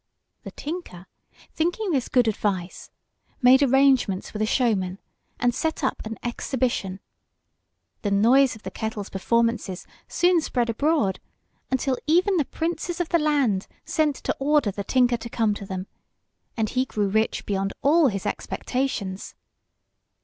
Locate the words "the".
0.41-0.49, 8.01-8.09, 8.63-8.71, 12.37-12.45, 13.09-13.19, 14.71-14.83